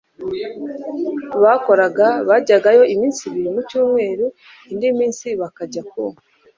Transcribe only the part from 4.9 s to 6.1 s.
minsi bakajya ku